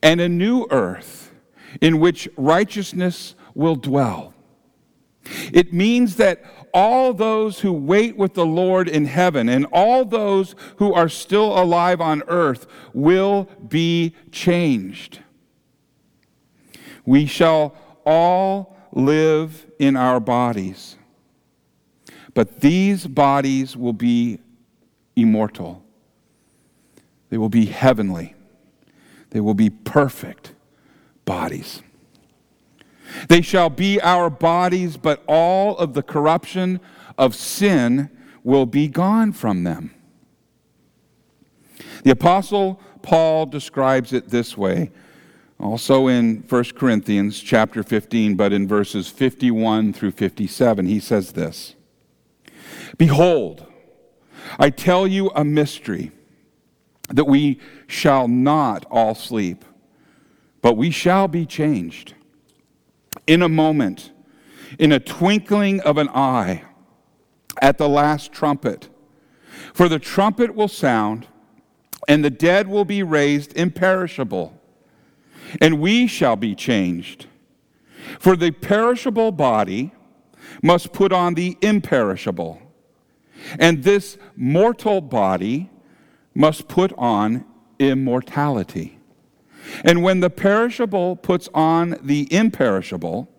[0.02, 1.32] and a new earth
[1.82, 4.34] in which righteousness will dwell.
[5.52, 10.56] It means that all those who wait with the Lord in heaven and all those
[10.78, 15.20] who are still alive on earth will be changed.
[17.06, 17.76] We shall
[18.06, 20.96] all live in our bodies,
[22.34, 24.40] but these bodies will be
[25.16, 25.84] immortal,
[27.30, 28.36] they will be heavenly.
[29.30, 30.54] They will be perfect
[31.26, 31.82] bodies.
[33.28, 36.80] They shall be our bodies, but all of the corruption
[37.18, 38.10] of sin
[38.44, 39.94] will be gone from them.
[42.04, 44.92] The Apostle Paul describes it this way,
[45.60, 50.86] also in 1 Corinthians chapter 15, but in verses 51 through 57.
[50.86, 51.76] He says this
[52.98, 53.66] Behold,
[54.58, 56.12] I tell you a mystery
[57.10, 59.66] that we shall not all sleep,
[60.62, 62.14] but we shall be changed.
[63.28, 64.12] In a moment,
[64.78, 66.64] in a twinkling of an eye,
[67.62, 68.89] at the last trumpet.
[69.74, 71.28] For the trumpet will sound,
[72.07, 74.57] and the dead will be raised imperishable,
[75.60, 77.28] and we shall be changed.
[78.20, 79.91] For the perishable body
[80.64, 82.62] must put on the imperishable
[83.57, 85.70] And this mortal body
[86.40, 87.44] must put on
[87.80, 88.98] immortality.
[89.84, 93.30] And when the perishable puts on the imperishable,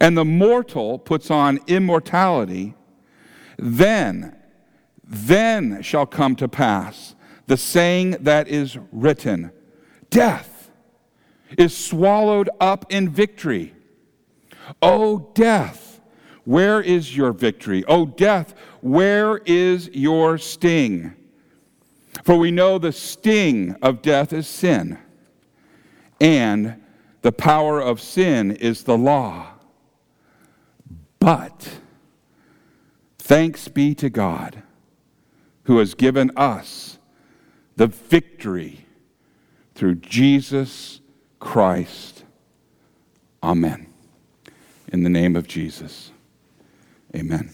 [0.00, 2.74] and the mortal puts on immortality,
[3.58, 4.34] then,
[5.04, 7.14] then shall come to pass
[7.46, 9.52] the saying that is written
[10.08, 10.70] Death
[11.58, 13.74] is swallowed up in victory.
[14.80, 16.00] O death,
[16.44, 17.84] where is your victory?
[17.84, 21.14] O death, where is your sting?
[22.24, 24.98] For we know the sting of death is sin,
[26.20, 26.82] and
[27.22, 29.46] the power of sin is the law.
[31.18, 31.80] But
[33.18, 34.62] thanks be to God
[35.64, 36.98] who has given us
[37.76, 38.86] the victory
[39.74, 41.00] through Jesus
[41.38, 42.24] Christ.
[43.42, 43.86] Amen.
[44.92, 46.10] In the name of Jesus.
[47.14, 47.50] Amen.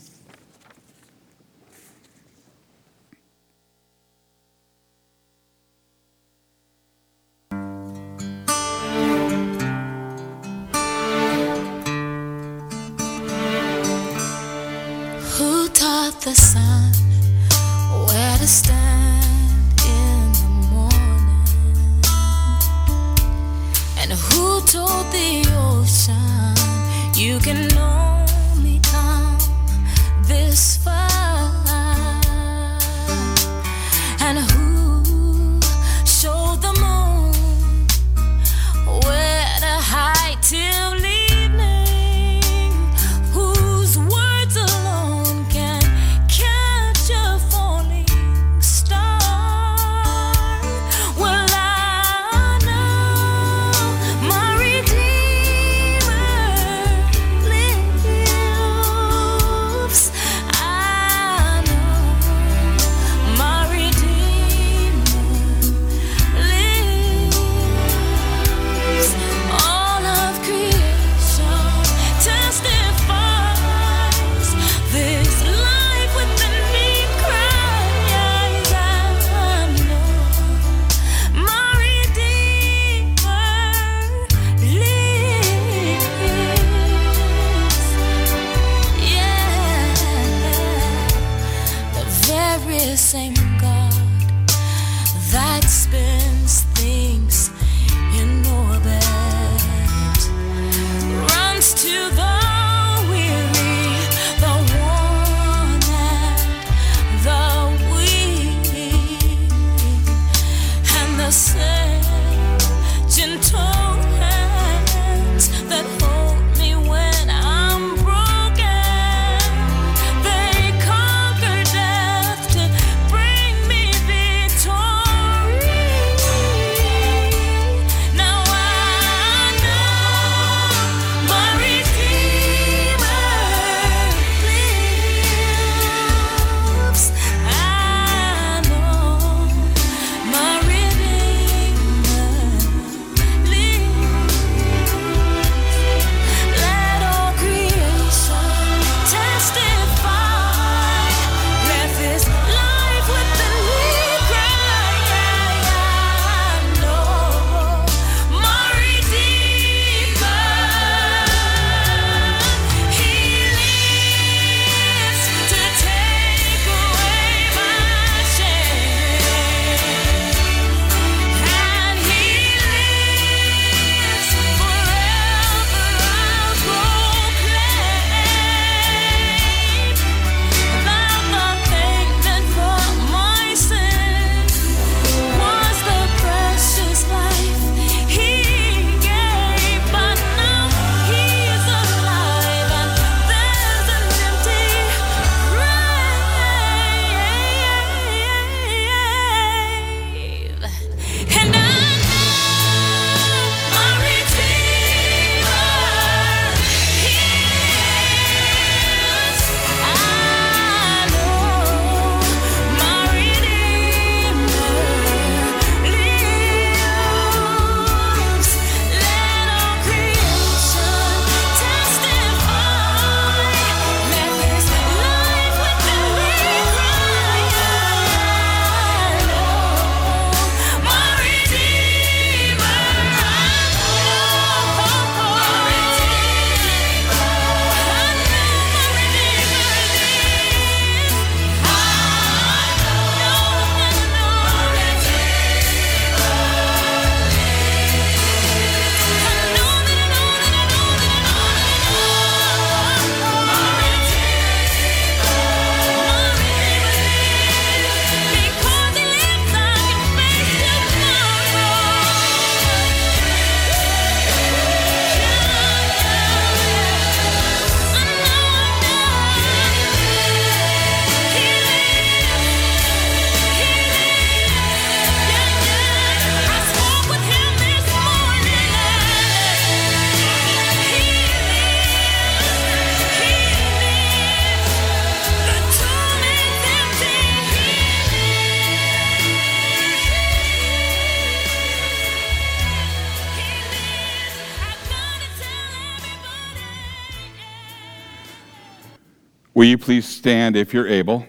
[299.55, 301.25] Will you please stand if you're able?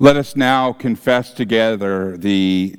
[0.00, 2.74] Let us now confess together the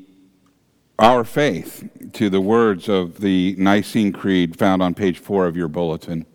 [0.99, 5.69] our faith to the words of the Nicene Creed found on page 4 of your
[5.69, 6.25] bulletin.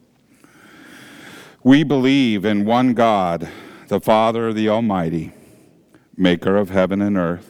[1.62, 3.48] We believe in one God,
[3.88, 5.32] the Father, the Almighty,
[6.16, 7.49] maker of heaven and earth,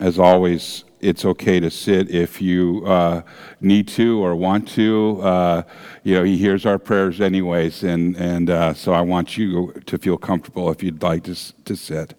[0.00, 3.22] As always, it's okay to sit if you uh,
[3.60, 5.20] need to or want to.
[5.22, 5.62] Uh,
[6.02, 9.98] you know, he hears our prayers anyways, and, and uh, so I want you to
[9.98, 11.34] feel comfortable if you'd like to,
[11.64, 12.14] to sit.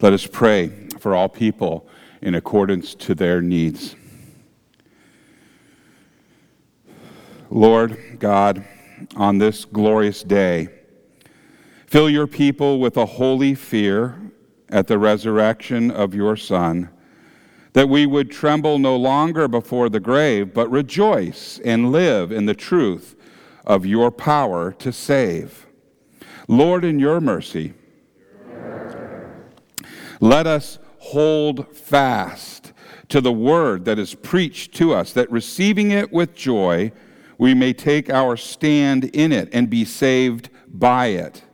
[0.00, 1.88] Let us pray for all people
[2.20, 3.94] in accordance to their needs.
[7.48, 8.64] Lord God,
[9.14, 10.68] on this glorious day,
[11.86, 14.18] fill your people with a holy fear
[14.74, 16.90] at the resurrection of your Son,
[17.74, 22.54] that we would tremble no longer before the grave, but rejoice and live in the
[22.54, 23.14] truth
[23.64, 25.68] of your power to save.
[26.48, 27.74] Lord, in your mercy,
[30.20, 32.72] let us hold fast
[33.10, 36.90] to the word that is preached to us, that receiving it with joy,
[37.38, 41.44] we may take our stand in it and be saved by it.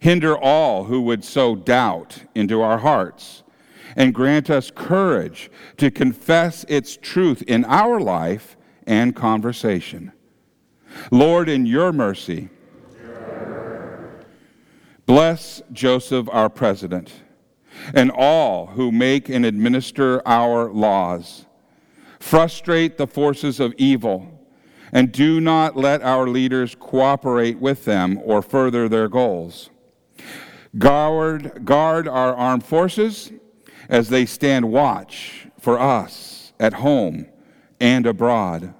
[0.00, 3.42] Hinder all who would sow doubt into our hearts,
[3.94, 10.12] and grant us courage to confess its truth in our life and conversation.
[11.10, 12.48] Lord, in your mercy,
[15.04, 17.12] bless Joseph, our president,
[17.92, 21.44] and all who make and administer our laws.
[22.18, 24.40] Frustrate the forces of evil,
[24.92, 29.68] and do not let our leaders cooperate with them or further their goals.
[30.78, 33.32] Guard, guard our armed forces
[33.88, 37.26] as they stand watch for us at home
[37.80, 38.74] and abroad.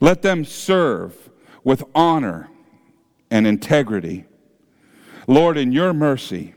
[0.00, 1.30] Let them serve
[1.64, 2.48] with honor
[3.30, 4.26] and integrity.
[5.26, 6.54] Lord, in your mercy,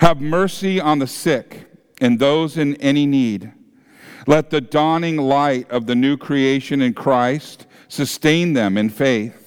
[0.00, 1.66] have mercy on the sick
[2.00, 3.52] and those in any need.
[4.26, 9.41] Let the dawning light of the new creation in Christ sustain them in faith.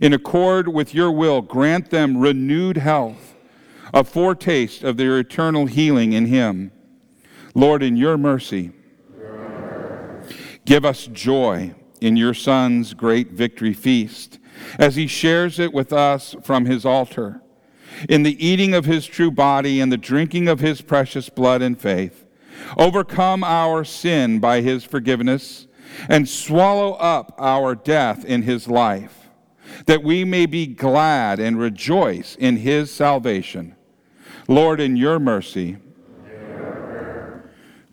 [0.00, 3.34] In accord with your will, grant them renewed health,
[3.92, 6.70] a foretaste of their eternal healing in Him.
[7.54, 8.72] Lord, in your mercy,
[10.64, 14.38] give us joy in your Son's great victory feast
[14.78, 17.42] as He shares it with us from His altar.
[18.08, 21.80] In the eating of His true body and the drinking of His precious blood and
[21.80, 22.26] faith,
[22.76, 25.66] overcome our sin by His forgiveness,
[26.08, 29.17] and swallow up our death in His life
[29.88, 33.74] that we may be glad and rejoice in his salvation.
[34.46, 35.78] Lord, in your mercy,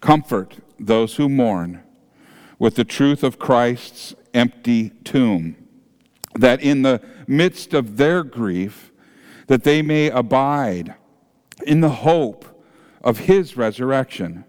[0.02, 1.82] comfort those who mourn
[2.60, 5.56] with the truth of Christ's empty tomb,
[6.34, 8.92] that in the midst of their grief,
[9.48, 10.96] that they may abide
[11.66, 12.62] in the hope
[13.06, 14.44] of his resurrection.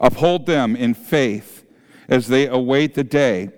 [0.00, 1.66] Uphold them in faith
[2.08, 3.50] as they await the day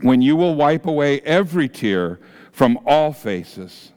[0.00, 2.20] when you will wipe away every tear
[2.52, 3.92] from all faces.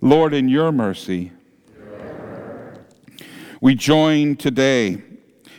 [0.00, 1.32] Lord, in your mercy,
[3.60, 5.02] we join today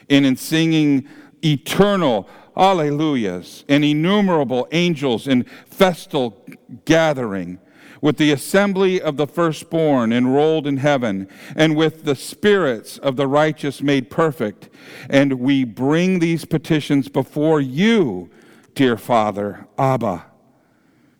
[0.09, 1.07] in in singing
[1.43, 6.43] eternal alleluias and innumerable angels in festal
[6.85, 7.59] gathering
[8.01, 13.27] with the assembly of the firstborn enrolled in heaven, and with the spirits of the
[13.27, 14.69] righteous made perfect.
[15.07, 18.29] And we bring these petitions before you,
[18.75, 20.25] dear Father, Abba,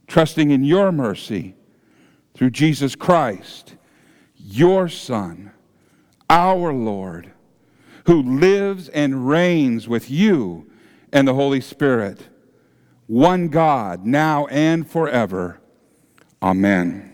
[0.07, 1.55] trusting in your mercy
[2.33, 3.75] through Jesus Christ,
[4.35, 5.51] your Son,
[6.29, 7.31] our Lord,
[8.05, 10.69] who lives and reigns with you
[11.11, 12.27] and the Holy Spirit,
[13.07, 15.59] one God, now and forever.
[16.41, 17.13] Amen.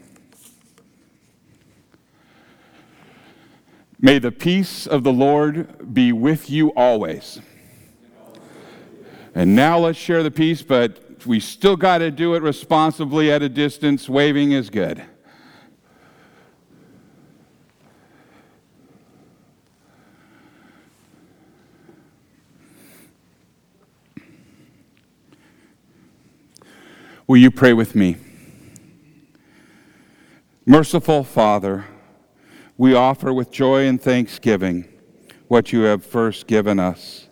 [3.99, 7.41] May the peace of the Lord be with you always.
[9.37, 13.43] And now let's share the peace, but we still got to do it responsibly at
[13.43, 14.09] a distance.
[14.09, 15.03] Waving is good.
[27.27, 28.17] Will you pray with me?
[30.65, 31.85] Merciful Father,
[32.75, 34.89] we offer with joy and thanksgiving
[35.47, 37.27] what you have first given us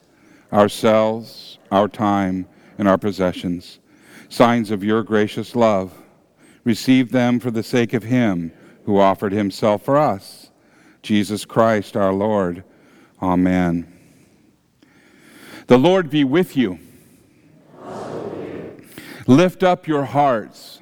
[0.53, 2.47] ourselves, our time,
[2.77, 3.79] and our possessions,
[4.29, 5.93] signs of your gracious love.
[6.63, 8.51] Receive them for the sake of Him
[8.85, 10.51] who offered Himself for us,
[11.01, 12.63] Jesus Christ our Lord.
[13.21, 13.91] Amen.
[15.67, 16.79] The Lord be with you.
[19.27, 20.81] Lift up your hearts.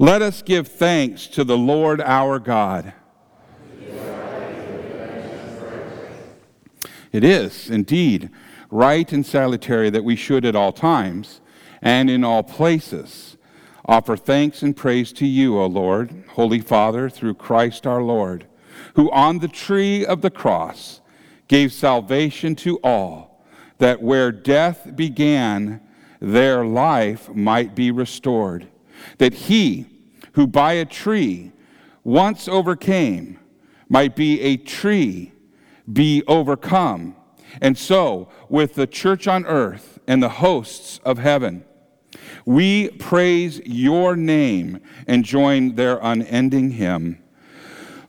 [0.00, 2.92] Let us give thanks to the Lord our God.
[7.14, 8.28] It is indeed
[8.72, 11.40] right and salutary that we should at all times
[11.80, 13.36] and in all places
[13.84, 18.46] offer thanks and praise to you, O Lord, Holy Father, through Christ our Lord,
[18.96, 21.00] who on the tree of the cross
[21.46, 23.46] gave salvation to all,
[23.78, 25.80] that where death began,
[26.18, 28.66] their life might be restored
[29.18, 29.86] that he
[30.32, 31.52] who by a tree
[32.02, 33.38] once overcame
[33.88, 35.30] might be a tree
[35.90, 37.16] be overcome.
[37.60, 41.64] And so, with the church on earth and the hosts of heaven,
[42.44, 47.18] we praise your name and join their unending hymn.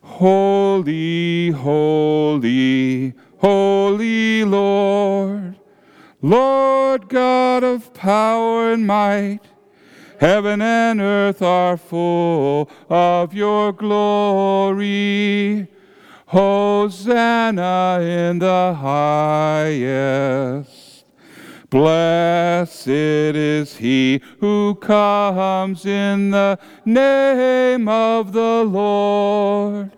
[0.01, 5.55] Holy, holy, holy Lord,
[6.21, 9.39] Lord God of power and might.
[10.19, 15.67] Heaven and earth are full of your glory.
[16.35, 20.65] Hosanna in the highest.
[21.69, 29.93] Blessed is he who comes in the name of the Lord.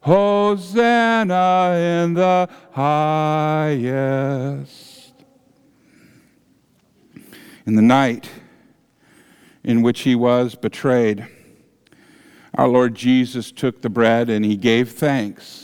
[0.00, 3.92] Hosanna in the highest.
[7.66, 8.30] In the night,
[9.62, 11.26] in which he was betrayed.
[12.54, 15.63] Our Lord Jesus took the bread and he gave thanks.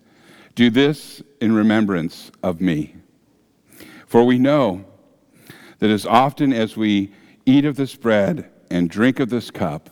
[0.55, 2.95] Do this in remembrance of me.
[4.05, 4.85] For we know
[5.79, 7.13] that as often as we
[7.45, 9.89] eat of this bread and drink of this cup,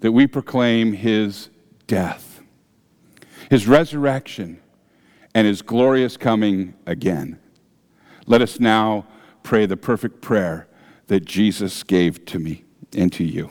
[0.00, 1.50] that we proclaim his
[1.86, 2.40] death,
[3.50, 4.60] his resurrection,
[5.34, 7.38] and his glorious coming again.
[8.26, 9.06] Let us now
[9.42, 10.68] pray the perfect prayer
[11.06, 12.64] that Jesus gave to me
[12.96, 13.50] and to you.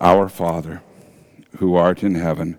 [0.00, 0.82] Our Father,
[1.58, 2.58] who art in heaven,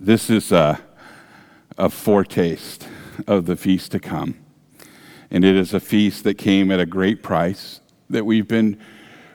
[0.00, 0.80] This is a,
[1.76, 2.86] a foretaste
[3.26, 4.36] of the feast to come.
[5.28, 8.78] And it is a feast that came at a great price that we've been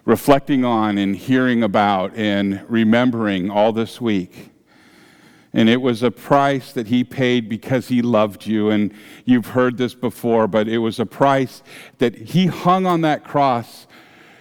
[0.06, 4.52] reflecting on and hearing about and remembering all this week.
[5.52, 8.70] And it was a price that he paid because he loved you.
[8.70, 8.94] And
[9.26, 11.62] you've heard this before, but it was a price
[11.98, 13.86] that he hung on that cross.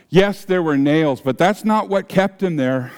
[0.08, 2.92] Yes, there were nails, but that's not what kept him there.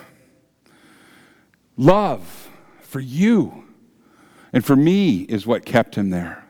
[1.78, 2.43] Love
[2.94, 3.64] for you
[4.52, 6.46] and for me is what kept him there.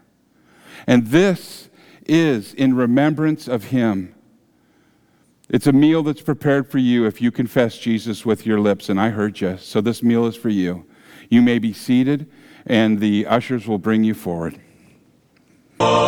[0.86, 1.70] And this
[2.04, 4.14] is in remembrance of him.
[5.48, 9.00] It's a meal that's prepared for you if you confess Jesus with your lips, and
[9.00, 9.56] I heard you.
[9.56, 10.84] So this meal is for you.
[11.30, 12.30] You may be seated,
[12.66, 14.60] and the ushers will bring you forward.
[15.80, 16.04] Oh,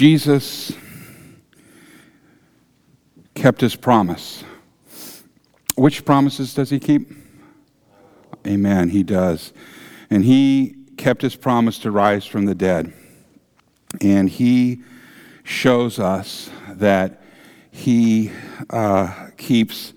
[0.00, 0.72] Jesus
[3.34, 4.42] kept his promise.
[5.76, 7.12] Which promises does he keep?
[8.46, 9.52] Amen, he does.
[10.08, 12.94] And he kept his promise to rise from the dead.
[14.00, 14.80] And he
[15.44, 17.22] shows us that
[17.70, 18.32] he
[18.70, 19.92] uh, keeps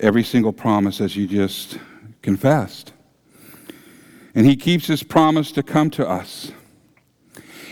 [0.00, 1.78] every single promise as you just
[2.20, 2.92] confessed.
[4.34, 6.52] And he keeps his promise to come to us.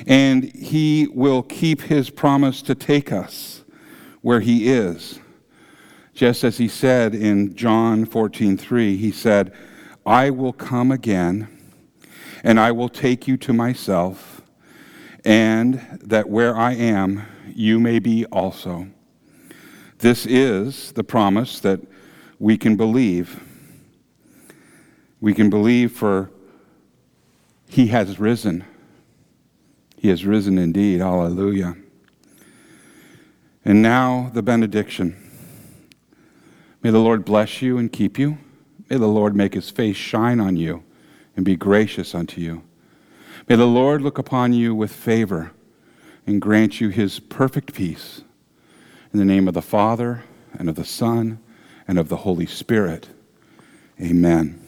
[0.07, 3.65] And he will keep his promise to take us
[4.23, 5.19] where he is.
[6.15, 9.53] Just as he said in John 14:3, he said,
[10.05, 11.49] "I will come again,
[12.43, 14.43] and I will take you to myself,
[15.25, 17.23] and that where I am,
[17.55, 18.89] you may be also."
[19.99, 21.81] This is the promise that
[22.39, 23.41] we can believe.
[25.21, 26.31] We can believe for
[27.69, 28.65] he has risen.
[29.99, 31.01] He has risen indeed.
[31.01, 31.77] Hallelujah.
[33.65, 35.17] And now the benediction.
[36.83, 38.39] May the Lord bless you and keep you.
[38.89, 40.85] May the Lord make his face shine on you
[41.37, 42.63] and be gracious unto you.
[43.49, 45.53] May the Lord look upon you with favor
[46.27, 48.23] and grant you his perfect peace.
[49.13, 50.25] In the name of the Father,
[50.59, 51.39] and of the Son,
[51.87, 53.09] and of the Holy Spirit.
[54.01, 54.68] Amen.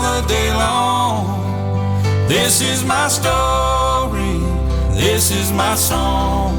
[2.31, 4.39] This is my story,
[4.95, 6.55] this is my song,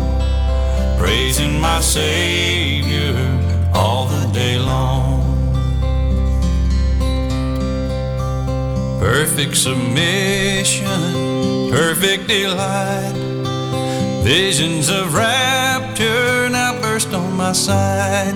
[0.98, 3.16] praising my Savior
[3.72, 5.22] all the day long.
[9.00, 10.84] Perfect submission,
[11.70, 13.14] perfect delight,
[14.22, 18.34] visions of rapture now burst on my sight.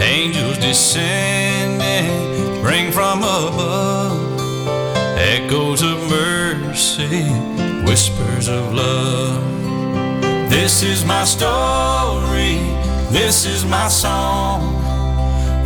[0.00, 4.30] Angels descending, bring from above
[5.20, 6.29] echoes of mercy,
[7.84, 9.42] whispers of love.
[10.48, 12.56] This is my story,
[13.10, 14.62] this is my song,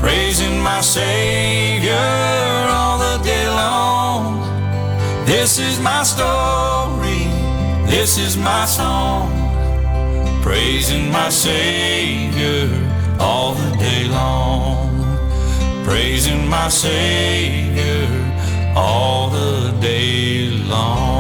[0.00, 1.94] praising my Savior
[2.68, 4.42] all the day long.
[5.24, 7.28] This is my story,
[7.86, 9.30] this is my song,
[10.42, 12.68] praising my Savior
[13.20, 14.90] all the day long,
[15.84, 18.33] praising my Savior
[18.76, 21.14] all the day long.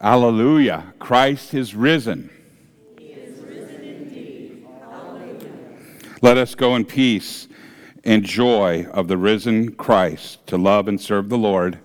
[0.00, 0.92] Hallelujah.
[0.98, 2.30] Christ is risen.
[6.22, 7.48] Let us go in peace
[8.04, 11.78] and joy of the risen Christ to love and serve the Lord